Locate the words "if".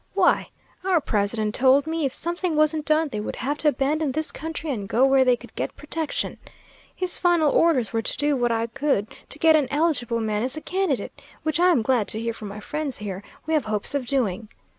2.07-2.13